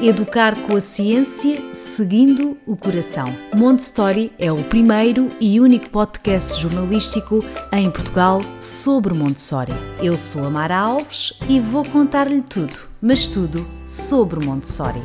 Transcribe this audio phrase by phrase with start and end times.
[0.00, 3.26] Educar com a ciência, seguindo o coração.
[3.52, 9.72] Montessori é o primeiro e único podcast jornalístico em Portugal sobre Montessori.
[10.00, 15.02] Eu sou a Mara Alves e vou contar-lhe tudo, mas tudo sobre Montessori.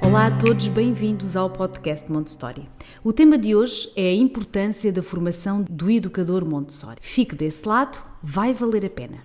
[0.00, 2.66] Olá a todos, bem-vindos ao podcast Montessori.
[3.02, 6.98] O tema de hoje é a importância da formação do educador Montessori.
[7.00, 9.22] Fique desse lado, vai valer a pena.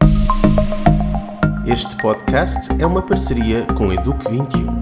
[1.67, 4.79] Este podcast é uma parceria com Eduque 21.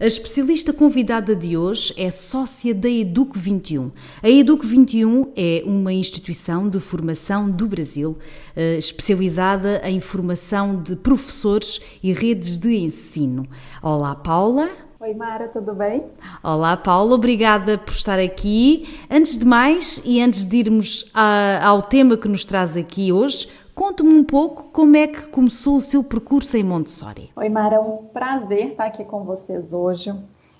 [0.00, 3.92] A especialista convidada de hoje é sócia da Educ 21.
[4.20, 8.18] A Educ 21 é uma instituição de formação do Brasil,
[8.56, 13.46] eh, especializada em formação de professores e redes de ensino.
[13.80, 14.68] Olá, Paula.
[15.02, 16.04] Oi, Mara, tudo bem?
[16.44, 19.00] Olá, Paula, obrigada por estar aqui.
[19.10, 23.48] Antes de mais e antes de irmos a, ao tema que nos traz aqui hoje,
[23.74, 27.30] Conte-me um pouco como é que começou o seu percurso em Montessori.
[27.34, 30.14] Oi, Mara, é um prazer estar aqui com vocês hoje.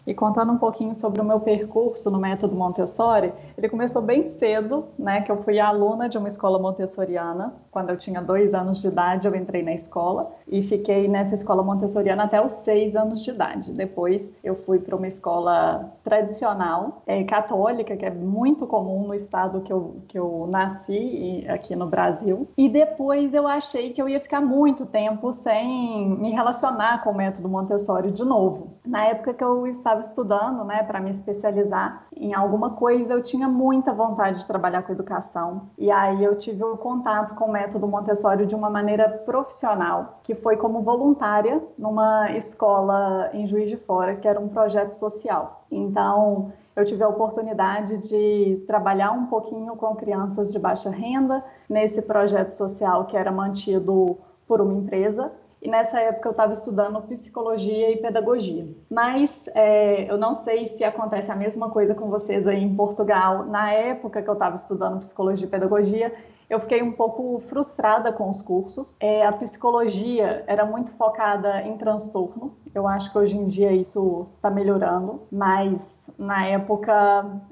[0.07, 4.87] E contando um pouquinho sobre o meu percurso no método Montessori, ele começou bem cedo,
[4.99, 5.21] né?
[5.21, 7.55] Que eu fui aluna de uma escola montessoriana.
[7.71, 11.63] Quando eu tinha dois anos de idade, eu entrei na escola e fiquei nessa escola
[11.63, 13.73] montessoriana até os seis anos de idade.
[13.73, 19.61] Depois, eu fui para uma escola tradicional, é, católica, que é muito comum no estado
[19.61, 22.49] que eu, que eu nasci, aqui no Brasil.
[22.57, 27.15] E depois eu achei que eu ia ficar muito tempo sem me relacionar com o
[27.15, 28.73] método Montessori de novo.
[28.85, 33.23] Na época que eu estava estava estudando, né, para me especializar em alguma coisa, eu
[33.23, 35.69] tinha muita vontade de trabalhar com educação.
[35.77, 40.35] E aí eu tive o contato com o método Montessori de uma maneira profissional, que
[40.35, 45.65] foi como voluntária numa escola em Juiz de Fora, que era um projeto social.
[45.71, 52.01] Então, eu tive a oportunidade de trabalhar um pouquinho com crianças de baixa renda nesse
[52.01, 54.17] projeto social que era mantido
[54.47, 58.67] por uma empresa e nessa época eu estava estudando psicologia e pedagogia.
[58.91, 63.45] Mas é, eu não sei se acontece a mesma coisa com vocês aí em Portugal.
[63.45, 66.13] Na época que eu estava estudando psicologia e pedagogia,
[66.51, 68.97] eu fiquei um pouco frustrada com os cursos.
[68.99, 72.57] É, a psicologia era muito focada em transtorno.
[72.75, 76.93] Eu acho que hoje em dia isso está melhorando, mas na época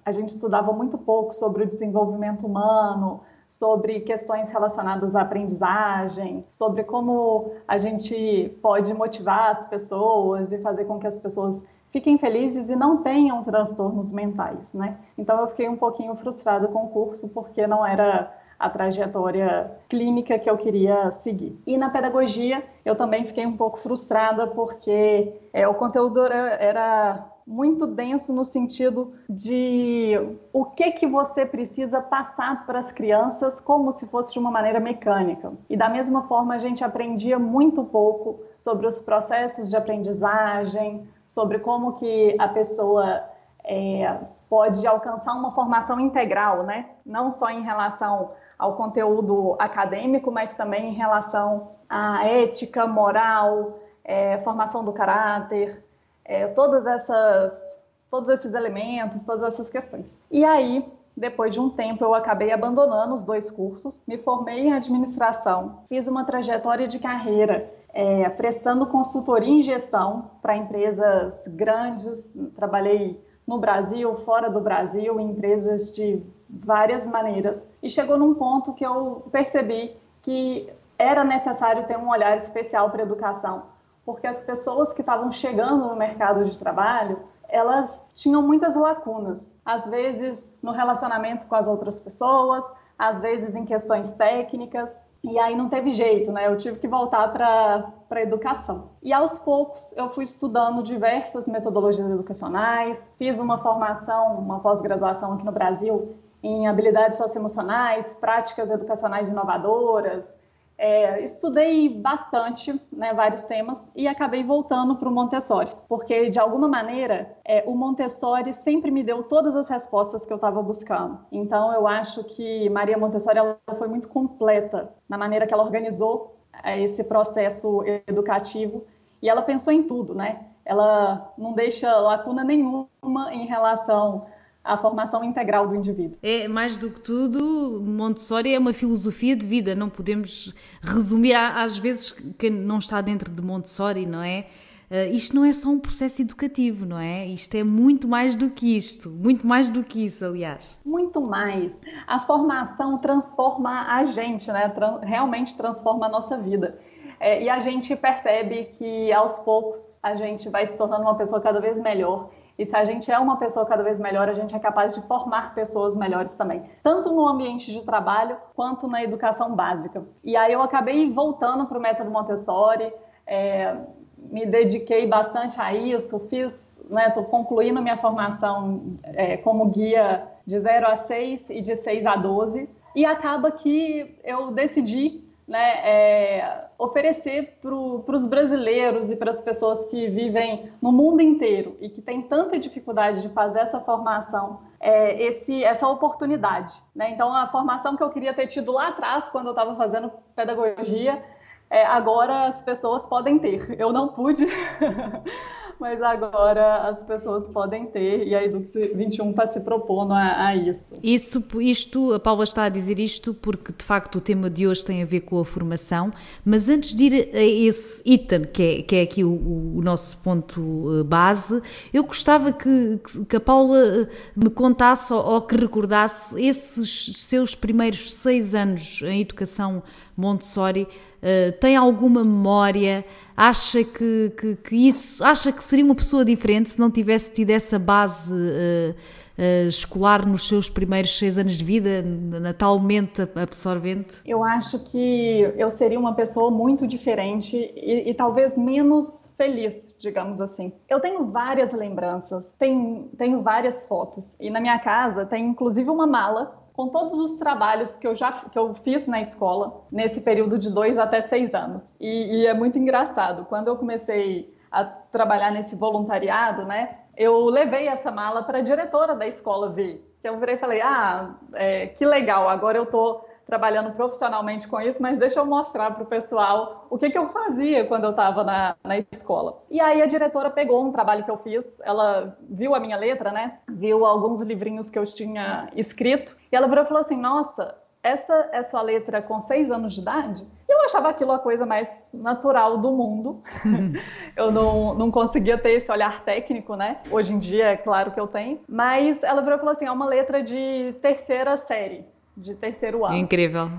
[0.05, 6.85] a gente estudava muito pouco sobre o desenvolvimento humano, sobre questões relacionadas à aprendizagem, sobre
[6.85, 11.61] como a gente pode motivar as pessoas e fazer com que as pessoas
[11.91, 14.97] fiquem felizes e não tenham transtornos mentais, né?
[15.19, 20.39] Então eu fiquei um pouquinho frustrada com o curso porque não era a trajetória clínica
[20.39, 21.59] que eu queria seguir.
[21.67, 27.30] E na pedagogia eu também fiquei um pouco frustrada porque é, o conteúdo era, era
[27.47, 30.15] muito denso no sentido de
[30.53, 34.81] o que que você precisa passar para as crianças como se fosse de uma maneira
[34.81, 35.53] mecânica.
[35.69, 41.59] E da mesma forma a gente aprendia muito pouco sobre os processos de aprendizagem, sobre
[41.59, 43.25] como que a pessoa
[43.65, 44.19] é,
[44.49, 46.91] pode alcançar uma formação integral, né?
[47.07, 54.39] Não só em relação ao conteúdo acadêmico, mas também em relação à ética, moral, é,
[54.39, 55.83] formação do caráter,
[56.25, 60.21] é, todas essas, todos esses elementos, todas essas questões.
[60.31, 60.85] E aí,
[61.17, 66.09] depois de um tempo, eu acabei abandonando os dois cursos, me formei em administração, fiz
[66.09, 74.15] uma trajetória de carreira é, prestando consultoria em gestão para empresas grandes, trabalhei no Brasil,
[74.17, 77.67] fora do Brasil, em empresas de várias maneiras.
[77.83, 83.03] E chegou num ponto que eu percebi que era necessário ter um olhar especial para
[83.03, 83.65] a educação,
[84.11, 89.87] porque as pessoas que estavam chegando no mercado de trabalho, elas tinham muitas lacunas, às
[89.87, 92.65] vezes no relacionamento com as outras pessoas,
[92.99, 96.49] às vezes em questões técnicas, e aí não teve jeito, né?
[96.49, 98.91] Eu tive que voltar para a educação.
[99.01, 105.45] E aos poucos eu fui estudando diversas metodologias educacionais, fiz uma formação, uma pós-graduação aqui
[105.45, 110.40] no Brasil em habilidades socioemocionais, práticas educacionais inovadoras,
[110.81, 116.67] é, estudei bastante, né, vários temas, e acabei voltando para o Montessori, porque de alguma
[116.67, 121.19] maneira é, o Montessori sempre me deu todas as respostas que eu estava buscando.
[121.31, 126.39] Então eu acho que Maria Montessori ela foi muito completa na maneira que ela organizou
[126.65, 128.83] é, esse processo educativo
[129.21, 130.47] e ela pensou em tudo, né?
[130.65, 132.89] Ela não deixa lacuna nenhuma
[133.33, 134.25] em relação
[134.63, 136.17] a formação integral do indivíduo.
[136.23, 141.79] É, mais do que tudo, Montessori é uma filosofia de vida, não podemos resumir às
[141.79, 144.47] vezes que não está dentro de Montessori, não é?
[144.91, 147.25] Uh, isto não é só um processo educativo, não é?
[147.27, 150.81] Isto é muito mais do que isto, muito mais do que isso, aliás.
[150.85, 151.79] Muito mais.
[152.09, 154.69] A formação transforma a gente, né?
[154.69, 156.77] Tra realmente transforma a nossa vida.
[157.21, 161.41] É, e a gente percebe que aos poucos a gente vai se tornando uma pessoa
[161.41, 162.31] cada vez melhor.
[162.59, 165.03] E se a gente é uma pessoa cada vez melhor, a gente é capaz de
[165.03, 170.05] formar pessoas melhores também, tanto no ambiente de trabalho quanto na educação básica.
[170.23, 172.93] E aí eu acabei voltando para o método Montessori.
[173.27, 173.77] É,
[174.17, 180.87] me dediquei bastante a isso, fiz, né, concluindo minha formação é, como guia de 0
[180.87, 187.59] a 6 e de 6 a 12, e acaba que eu decidi né, é, oferecer
[187.61, 192.23] para os brasileiros e para as pessoas que vivem no mundo inteiro e que têm
[192.23, 196.81] tanta dificuldade de fazer essa formação, é, esse, essa oportunidade.
[196.95, 197.11] Né?
[197.11, 201.21] Então, a formação que eu queria ter tido lá atrás, quando eu estava fazendo pedagogia,
[201.69, 203.75] é, agora as pessoas podem ter.
[203.77, 204.47] Eu não pude,
[205.81, 210.55] mas agora as pessoas podem ter e a Edux 21 está se propondo a, a,
[210.55, 210.99] isso.
[211.03, 211.43] isso.
[211.59, 215.03] Isto, a Paula está a dizer isto porque de facto o tema de hoje tem
[215.03, 216.13] a ver com a formação,
[216.45, 220.19] mas antes de ir a esse item, que é, que é aqui o, o nosso
[220.19, 221.63] ponto eh, base,
[221.93, 228.13] eu gostava que, que a Paula eh, me contasse ou, que recordasse esses seus primeiros
[228.13, 229.83] seis anos em educação
[230.17, 233.05] Montessori uh, tem alguma memória?
[233.43, 237.49] Acha que, que, que, isso, acha que seria uma pessoa diferente se não tivesse tido
[237.49, 244.17] essa base uh, uh, escolar nos seus primeiros seis anos de vida, natalmente absorvente?
[244.27, 250.43] Eu acho que eu seria uma pessoa muito diferente e, e talvez menos feliz, digamos
[250.43, 250.71] assim.
[250.87, 256.07] Eu tenho várias lembranças, tenho, tenho várias fotos e na minha casa tem inclusive uma
[256.07, 260.59] mala com todos os trabalhos que eu já que eu fiz na escola nesse período
[260.59, 261.95] de dois até seis anos.
[262.01, 263.45] E, e é muito engraçado.
[263.45, 269.15] Quando eu comecei a trabalhar nesse voluntariado, né, eu levei essa mala para a diretora
[269.15, 270.03] da escola ver.
[270.25, 275.03] Eu virei e falei: Ah, é, que legal, agora eu estou trabalhando profissionalmente com isso,
[275.03, 278.45] mas deixa eu mostrar para o pessoal o que, que eu fazia quando eu estava
[278.45, 279.61] na, na escola.
[279.69, 283.33] E aí a diretora pegou um trabalho que eu fiz, ela viu a minha letra,
[283.33, 283.59] né?
[283.69, 287.75] Viu alguns livrinhos que eu tinha escrito, e ela virou e falou assim: Nossa,
[288.05, 290.47] essa é sua letra com seis anos de idade?
[290.69, 293.43] Eu achava aquilo a coisa mais natural do mundo.
[294.37, 296.99] eu não, não conseguia ter esse olhar técnico, né?
[297.11, 298.61] Hoje em dia, é claro que eu tenho.
[298.69, 302.07] Mas ela virou e falou assim: é uma letra de terceira série
[302.41, 303.17] de terceiro ano.
[303.17, 303.71] Incrível.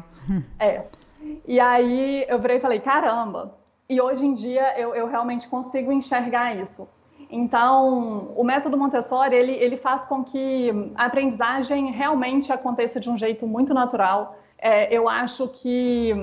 [0.59, 0.83] É.
[1.47, 3.55] E aí eu virei e falei, caramba.
[3.89, 6.87] E hoje em dia eu, eu realmente consigo enxergar isso.
[7.29, 13.17] Então, o método Montessori, ele, ele faz com que a aprendizagem realmente aconteça de um
[13.17, 14.37] jeito muito natural.
[14.57, 16.13] É, eu acho que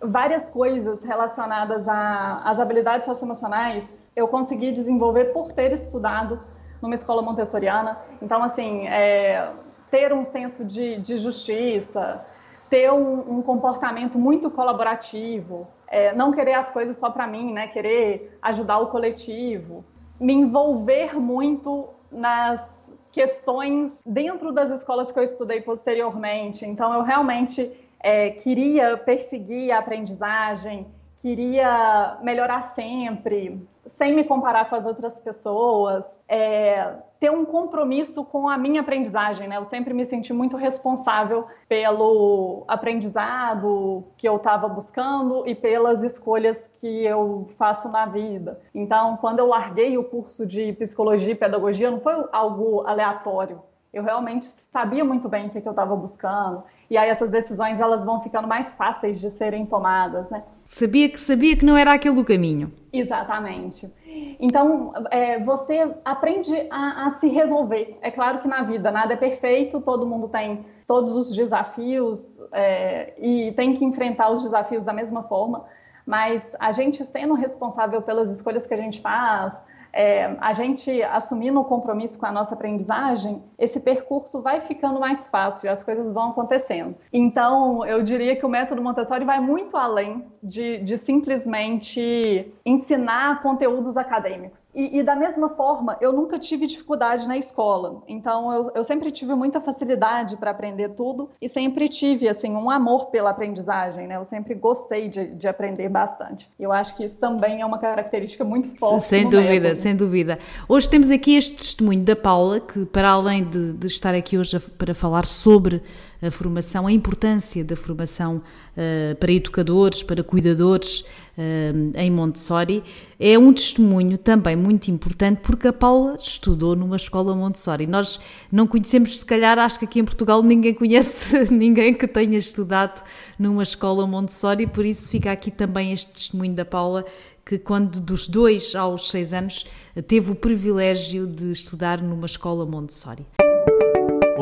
[0.00, 6.40] várias coisas relacionadas às habilidades socioemocionais eu consegui desenvolver por ter estudado
[6.80, 7.98] numa escola montessoriana.
[8.20, 9.52] Então, assim, é,
[9.92, 12.24] ter um senso de, de justiça,
[12.70, 17.68] ter um, um, comportamento muito colaborativo, é, não querer as coisas só para mim, né?
[17.68, 19.84] Querer ajudar o coletivo,
[20.18, 22.80] me envolver muito nas
[23.12, 26.64] questões dentro das escolas que eu estudei posteriormente.
[26.64, 30.86] Então, eu realmente é, queria perseguir a aprendizagem,
[31.18, 38.48] queria melhorar sempre, sem me comparar com as outras pessoas, é, ter um compromisso com
[38.48, 39.56] a minha aprendizagem, né?
[39.56, 46.66] Eu sempre me senti muito responsável pelo aprendizado que eu estava buscando e pelas escolhas
[46.80, 48.60] que eu faço na vida.
[48.74, 53.62] Então, quando eu larguei o curso de psicologia e pedagogia, não foi algo aleatório.
[53.92, 56.64] Eu realmente sabia muito bem o que, que eu estava buscando.
[56.92, 60.42] E aí essas decisões elas vão ficando mais fáceis de serem tomadas, né?
[60.68, 62.70] Sabia que sabia que não era aquele o caminho.
[62.92, 63.90] Exatamente.
[64.38, 67.98] Então, é, você aprende a, a, se resolver.
[68.02, 73.14] É claro que na vida nada é perfeito, todo mundo tem todos os desafios é,
[73.18, 75.64] e tem que enfrentar os desafios da mesma forma,
[76.04, 79.58] mas a gente sendo responsável pelas escolhas que a gente faz,
[79.92, 85.28] é, a gente assumindo o compromisso com a nossa aprendizagem, esse percurso vai ficando mais
[85.28, 86.96] fácil e as coisas vão acontecendo.
[87.12, 93.96] Então, eu diria que o método Montessori vai muito além de, de simplesmente ensinar conteúdos
[93.96, 94.68] acadêmicos.
[94.74, 98.02] E, e, da mesma forma, eu nunca tive dificuldade na escola.
[98.08, 102.70] Então, eu, eu sempre tive muita facilidade para aprender tudo e sempre tive, assim, um
[102.70, 104.16] amor pela aprendizagem, né?
[104.16, 106.50] Eu sempre gostei de, de aprender bastante.
[106.58, 109.04] Eu acho que isso também é uma característica muito forte.
[109.04, 110.38] Sem dúvida, método sem dúvida.
[110.68, 114.58] Hoje temos aqui este testemunho da Paula, que para além de, de estar aqui hoje
[114.58, 115.82] para falar sobre
[116.22, 122.82] a formação, a importância da formação uh, para educadores, para cuidadores uh, em Montessori.
[123.18, 127.86] É um testemunho também muito importante porque a Paula estudou numa escola Montessori.
[127.88, 132.38] Nós não conhecemos, se calhar, acho que aqui em Portugal ninguém conhece ninguém que tenha
[132.38, 133.02] estudado
[133.36, 137.04] numa escola Montessori, por isso fica aqui também este testemunho da Paula
[137.44, 139.66] que quando dos dois aos seis anos
[140.06, 143.26] teve o privilégio de estudar numa escola Montessori.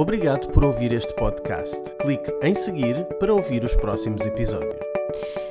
[0.01, 1.95] Obrigado por ouvir este podcast.
[1.97, 4.81] Clique em seguir para ouvir os próximos episódios.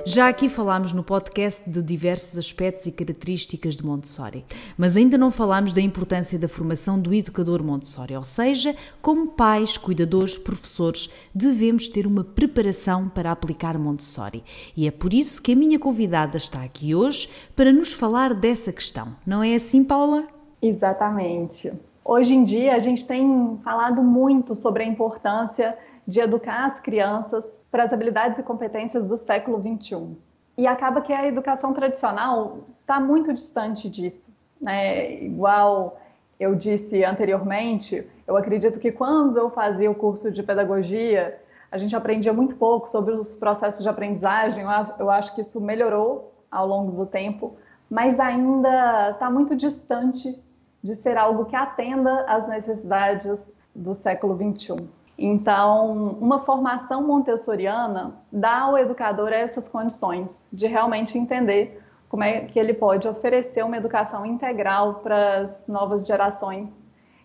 [0.03, 4.43] Já aqui falámos no podcast de diversos aspectos e características de Montessori,
[4.75, 9.77] mas ainda não falámos da importância da formação do educador Montessori, ou seja, como pais,
[9.77, 14.43] cuidadores, professores, devemos ter uma preparação para aplicar Montessori.
[14.75, 18.73] E é por isso que a minha convidada está aqui hoje para nos falar dessa
[18.73, 19.15] questão.
[19.27, 20.25] Não é assim, Paula?
[20.59, 21.71] Exatamente.
[22.11, 27.55] Hoje em dia, a gente tem falado muito sobre a importância de educar as crianças
[27.69, 30.17] para as habilidades e competências do século XXI.
[30.57, 34.35] E acaba que a educação tradicional está muito distante disso.
[34.59, 35.21] Né?
[35.21, 35.99] Igual
[36.39, 41.39] eu disse anteriormente, eu acredito que quando eu fazia o curso de pedagogia,
[41.71, 44.63] a gente aprendia muito pouco sobre os processos de aprendizagem.
[44.63, 47.55] Eu acho, eu acho que isso melhorou ao longo do tempo,
[47.87, 50.35] mas ainda está muito distante
[50.83, 54.87] de ser algo que atenda às necessidades do século XXI.
[55.17, 62.57] Então, uma formação montessoriana dá ao educador essas condições de realmente entender como é que
[62.57, 66.69] ele pode oferecer uma educação integral para as novas gerações,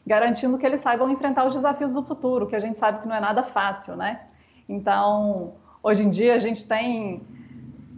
[0.05, 3.15] garantindo que eles saibam enfrentar os desafios do futuro, que a gente sabe que não
[3.15, 4.23] é nada fácil, né?
[4.69, 7.23] Então, hoje em dia a gente tem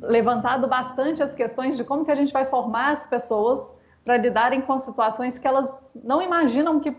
[0.01, 3.75] levantado bastante as questões de como que a gente vai formar as pessoas
[4.07, 6.97] para lidarem com situações que elas não imaginam que,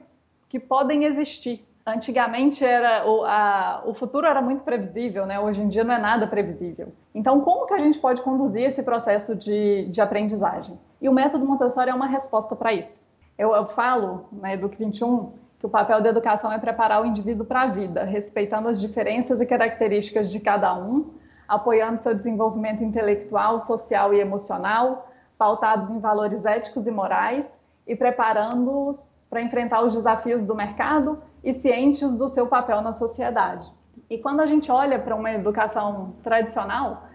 [0.49, 1.65] que podem existir.
[1.85, 5.39] Antigamente era o, a, o futuro era muito previsível, né?
[5.39, 6.91] Hoje em dia não é nada previsível.
[7.15, 10.77] Então, como que a gente pode conduzir esse processo de, de aprendizagem?
[11.01, 13.01] E o método Montessori é uma resposta para isso.
[13.37, 17.45] Eu, eu falo na Educ 21 que o papel da educação é preparar o indivíduo
[17.45, 21.13] para a vida, respeitando as diferenças e características de cada um,
[21.47, 25.06] apoiando seu desenvolvimento intelectual, social e emocional,
[25.37, 31.53] pautados em valores éticos e morais e preparando-os para enfrentar os desafios do mercado e
[31.53, 33.71] cientes do seu papel na sociedade.
[34.09, 37.07] E quando a gente olha para uma educação tradicional,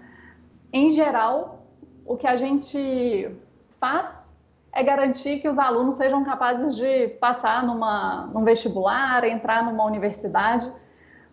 [0.72, 1.66] em geral,
[2.04, 3.30] o que a gente
[3.80, 4.34] faz
[4.72, 10.72] é garantir que os alunos sejam capazes de passar numa, num vestibular, entrar numa universidade,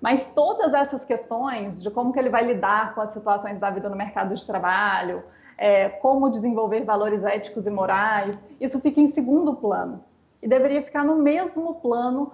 [0.01, 3.89] mas todas essas questões de como que ele vai lidar com as situações da vida
[3.89, 5.24] no mercado de trabalho,
[5.59, 10.01] é, como desenvolver valores éticos e morais, isso fica em segundo plano
[10.41, 12.31] e deveria ficar no mesmo plano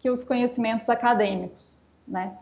[0.00, 2.36] que os conhecimentos acadêmicos, né?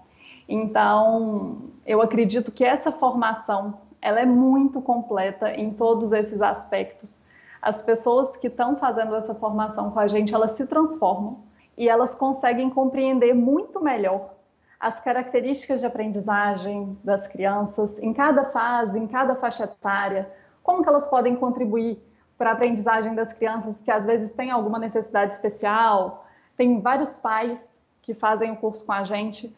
[0.48, 7.20] Então, eu acredito que essa formação ela é muito completa em todos esses aspectos.
[7.60, 11.40] As pessoas que estão fazendo essa formação com a gente, elas se transformam
[11.76, 14.34] e elas conseguem compreender muito melhor
[14.82, 20.28] as características de aprendizagem das crianças em cada fase, em cada faixa etária,
[20.60, 22.02] como que elas podem contribuir
[22.36, 26.26] para a aprendizagem das crianças que às vezes têm alguma necessidade especial.
[26.56, 29.54] Tem vários pais que fazem o curso com a gente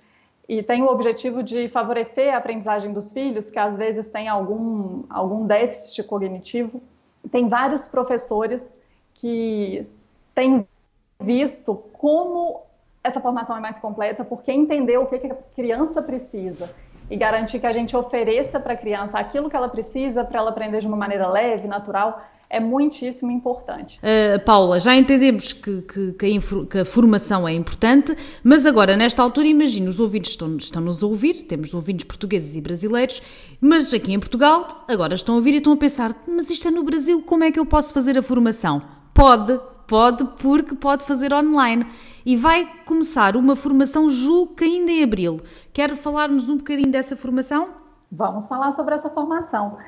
[0.47, 5.05] e tem o objetivo de favorecer a aprendizagem dos filhos que às vezes têm algum,
[5.09, 6.83] algum déficit cognitivo.
[7.33, 8.63] Tem vários professores
[9.15, 9.87] que
[10.35, 10.69] têm
[11.19, 12.67] visto como
[13.05, 16.71] essa formação é mais completa porque entender o que, que a criança precisa
[17.11, 20.51] e garantir que a gente ofereça para a criança aquilo que ela precisa para ela
[20.51, 23.99] aprender de uma maneira leve, natural, é muitíssimo importante.
[23.99, 28.97] Uh, Paula, já entendemos que, que, que, a que, a formação é importante, mas agora,
[28.97, 33.21] nesta altura, imagino, os ouvintes estão, estão nos a ouvir, temos ouvintes portugueses e brasileiros,
[33.61, 36.71] mas aqui em Portugal, agora estão a ouvir e estão a pensar, mas isto é
[36.71, 38.81] no Brasil, como é que eu posso fazer a formação?
[39.13, 41.87] Pode, pode, porque pode fazer online
[42.25, 45.41] e vai começar uma formação, julgo que ainda em abril.
[45.73, 47.69] Quer falar-nos um bocadinho dessa formação?
[48.11, 49.79] Vamos falar sobre essa formação.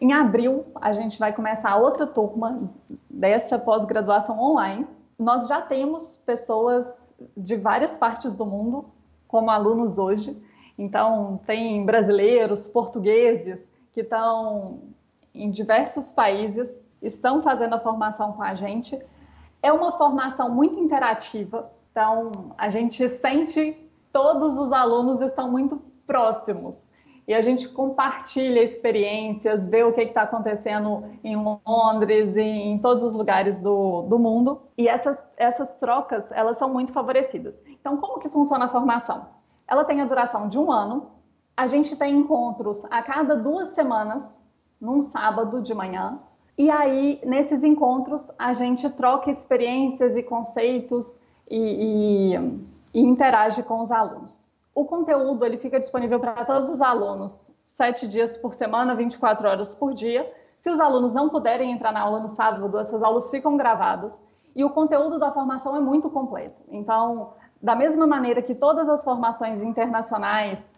[0.00, 2.70] Em abril, a gente vai começar outra turma
[3.08, 4.86] dessa pós-graduação online.
[5.18, 8.84] Nós já temos pessoas de várias partes do mundo
[9.26, 10.40] como alunos hoje.
[10.78, 14.80] Então, tem brasileiros, portugueses que estão
[15.34, 18.98] em diversos países, estão fazendo a formação com a gente.
[19.62, 23.76] É uma formação muito interativa, então, a gente sente
[24.12, 26.88] todos os alunos estão muito próximos
[27.26, 33.04] e a gente compartilha experiências, vê o que está acontecendo em Londres e em todos
[33.04, 34.62] os lugares do, do mundo.
[34.78, 37.54] E essas, essas trocas, elas são muito favorecidas.
[37.66, 39.26] Então, como que funciona a formação?
[39.68, 41.10] ela tem a duração de um ano.
[41.54, 44.42] A gente tem encontros a cada duas semanas,
[44.80, 46.18] num sábado de manhã.
[46.58, 52.60] E aí, nesses encontros, a gente troca experiências e conceitos e, e,
[52.92, 54.48] e interage com os alunos.
[54.74, 59.72] O conteúdo ele fica disponível para todos os alunos, sete dias por semana, 24 horas
[59.72, 60.28] por dia.
[60.58, 64.20] Se os alunos não puderem entrar na aula no sábado, essas aulas ficam gravadas.
[64.56, 66.60] E o conteúdo da formação é muito completo.
[66.68, 70.68] Então, da mesma maneira que todas as formações internacionais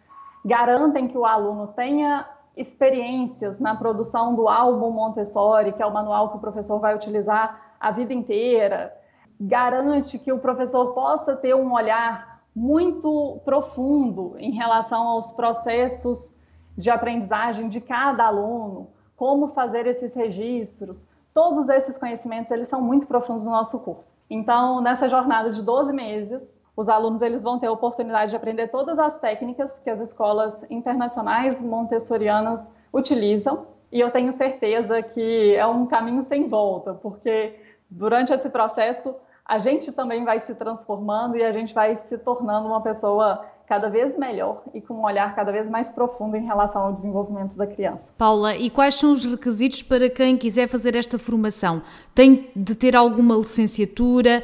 [0.44, 2.26] garantem que o aluno tenha
[2.60, 7.74] experiências na produção do álbum Montessori, que é o manual que o professor vai utilizar
[7.80, 8.94] a vida inteira,
[9.40, 16.36] garante que o professor possa ter um olhar muito profundo em relação aos processos
[16.76, 21.06] de aprendizagem de cada aluno, como fazer esses registros.
[21.32, 24.14] Todos esses conhecimentos, eles são muito profundos no nosso curso.
[24.28, 28.68] Então, nessa jornada de 12 meses, os alunos eles vão ter a oportunidade de aprender
[28.68, 33.66] todas as técnicas que as escolas internacionais montessorianas utilizam.
[33.92, 37.58] E eu tenho certeza que é um caminho sem volta, porque
[37.90, 42.68] durante esse processo a gente também vai se transformando e a gente vai se tornando
[42.68, 46.82] uma pessoa cada vez melhor e com um olhar cada vez mais profundo em relação
[46.82, 48.12] ao desenvolvimento da criança.
[48.18, 51.80] Paula, e quais são os requisitos para quem quiser fazer esta formação?
[52.12, 54.42] Tem de ter alguma licenciatura?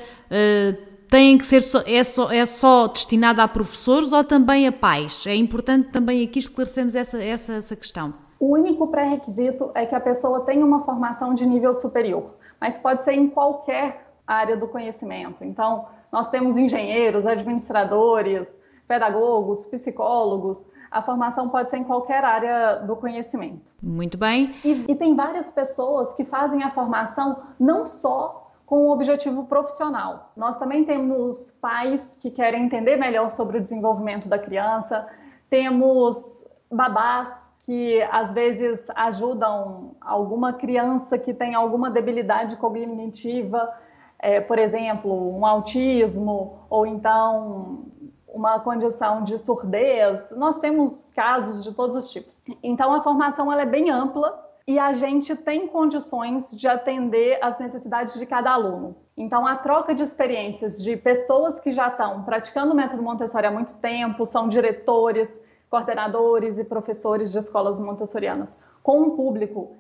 [1.09, 5.27] Têm que ser só, é, só, é só destinada a professores ou também a pais?
[5.27, 8.15] É importante também aqui esclarecermos essa, essa, essa questão.
[8.39, 13.05] O único pré-requisito é que a pessoa tenha uma formação de nível superior, mas pode
[13.05, 15.45] ser em qualquer área do conhecimento.
[15.45, 18.53] Então, nós temos engenheiros, administradores,
[18.87, 20.65] pedagogos, psicólogos.
[20.91, 23.71] A formação pode ser em qualquer área do conhecimento.
[23.83, 24.55] Muito bem.
[24.65, 30.33] E, e tem várias pessoas que fazem a formação não só com o objetivo profissional.
[30.37, 35.07] Nós também temos pais que querem entender melhor sobre o desenvolvimento da criança,
[35.49, 43.73] temos babás que às vezes ajudam alguma criança que tem alguma debilidade cognitiva,
[44.19, 47.87] é, por exemplo, um autismo ou então
[48.29, 50.31] uma condição de surdez.
[50.31, 52.43] Nós temos casos de todos os tipos.
[52.63, 57.59] Então a formação ela é bem ampla e a gente tem condições de atender às
[57.59, 58.97] necessidades de cada aluno.
[59.17, 63.51] Então, a troca de experiências de pessoas que já estão praticando o método Montessori há
[63.51, 69.77] muito tempo, são diretores, coordenadores e professores de escolas montessorianas, com um público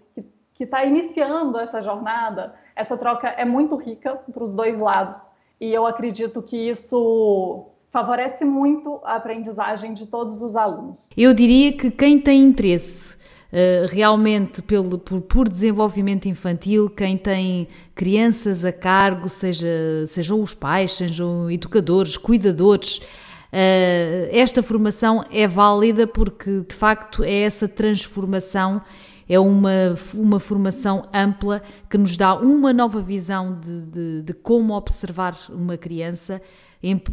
[0.54, 5.30] que está iniciando essa jornada, essa troca é muito rica para os dois lados.
[5.60, 11.08] E eu acredito que isso favorece muito a aprendizagem de todos os alunos.
[11.16, 13.16] Eu diria que quem tem interesse
[13.58, 19.66] eh, realmente pelo, por, por, desenvolvimento infantil, quem tem crianças a cargo, seja,
[20.06, 27.32] sejam os pais, sejam educadores, cuidadores, uh, esta formação é válida porque de facto é
[27.32, 28.82] essa transformação
[29.26, 34.74] é uma, uma formação ampla que nos dá uma nova visão de, de, de como
[34.74, 36.42] observar uma criança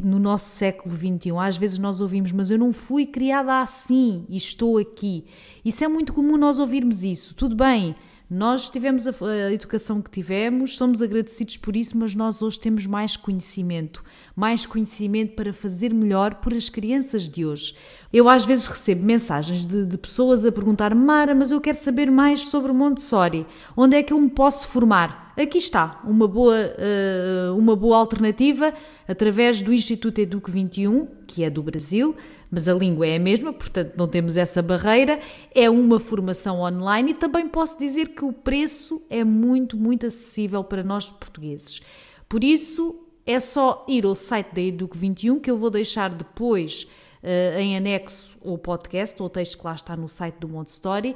[0.01, 1.31] no nosso século XXI.
[1.39, 5.25] Às vezes nós ouvimos, mas eu não fui criada assim e estou aqui.
[5.63, 7.35] Isso é muito comum nós ouvirmos isso.
[7.35, 7.95] Tudo bem,
[8.33, 12.87] nós tivemos a, a, educação que tivemos, somos agradecidos por isso, mas nós hoje temos
[12.87, 14.03] mais conhecimento,
[14.35, 17.75] mais conhecimento para fazer melhor por as crianças de hoje.
[18.11, 22.09] Eu às vezes recebo mensagens de, de pessoas a perguntar: Mara, mas eu quero saber
[22.09, 23.45] mais sobre Montessori,
[23.77, 25.31] onde é que eu me posso formar?
[25.37, 28.73] Aqui está uma boa, uh, uma boa alternativa
[29.07, 32.15] através do Instituto Educo 21, que é do Brasil,
[32.51, 35.19] mas a língua é a mesma, portanto não temos essa barreira.
[35.53, 40.63] É uma formação online e também posso dizer que o preço é muito, muito acessível
[40.63, 41.81] para nós portugueses.
[42.29, 46.87] Por isso é só ir ao site da Educo 21, que eu vou deixar depois
[47.23, 51.15] uh, em anexo ao podcast, ou o texto que lá está no site do Montessori.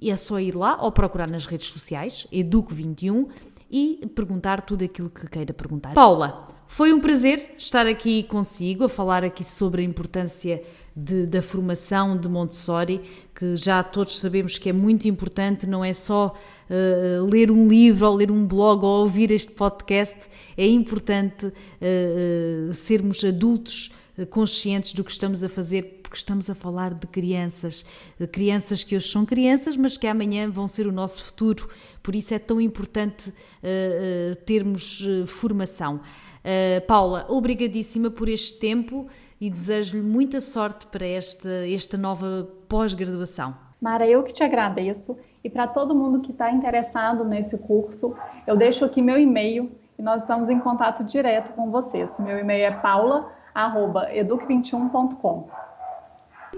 [0.00, 3.28] E é só ir lá ou procurar nas redes sociais, Educo21,
[3.70, 5.92] e perguntar tudo aquilo que queira perguntar.
[5.92, 10.62] Paula, foi um prazer estar aqui consigo a falar aqui sobre a importância
[10.94, 13.00] de, da formação de Montessori,
[13.34, 16.36] que já todos sabemos que é muito importante, não é só
[16.68, 22.74] uh, ler um livro ou ler um blog ou ouvir este podcast, é importante uh,
[22.74, 23.90] sermos adultos
[24.30, 27.84] conscientes do que estamos a fazer, porque estamos a falar de crianças,
[28.18, 31.68] de crianças que hoje são crianças, mas que amanhã vão ser o nosso futuro.
[32.02, 36.00] Por isso é tão importante uh, uh, termos uh, formação.
[36.86, 39.06] Paula, obrigadíssima por este tempo
[39.38, 43.54] e desejo-lhe muita sorte para esta, esta nova pós-graduação.
[43.78, 48.16] Mara, eu que te agradeço e para todo mundo que está interessado nesse curso,
[48.46, 52.18] eu deixo aqui meu e-mail e nós estamos em contato direto com vocês.
[52.18, 55.67] Meu e-mail é paula educ21.com.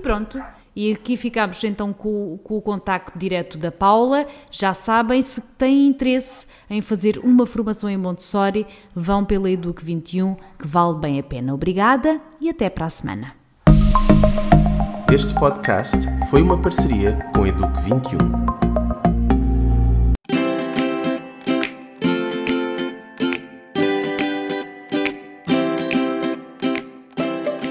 [0.02, 0.42] Pronto,
[0.74, 4.26] e aqui ficamos então com, com, o contacto direto da Paula.
[4.50, 10.34] Já sabem, se têm interesse em fazer uma formação em Montessori, vão pela Eduque 21,
[10.58, 11.54] que vale bem a pena.
[11.54, 13.34] Obrigada e até para a semana.
[15.12, 15.98] Este podcast
[16.30, 18.59] foi uma parceria com Eduque 21.